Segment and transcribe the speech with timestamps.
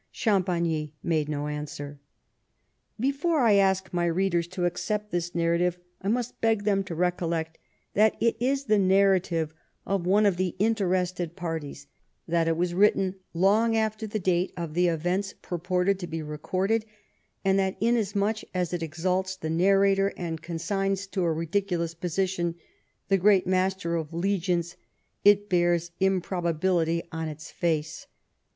[0.09, 1.99] Champagny made no answer.
[2.99, 7.59] Before I ask my readers to accept this narrative, I must beg them to recollect
[7.93, 9.53] that it is the narrative
[9.85, 10.65] of one of the ^6 LIFE OF PBINCE METTEBNICH.
[10.65, 11.87] interested parties;
[12.27, 16.83] that it was written long after the date of the events purported to be recorded,
[17.45, 22.55] and that, inasmuch as it exalts the narrator, and consigns to a ridiculous position
[23.09, 24.77] the great master of legions,
[25.23, 28.07] it bears improbability on its face.